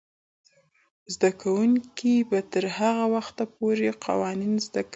[1.13, 4.89] زده کوونکې به تر هغه وخته پورې قوانین زده کوي.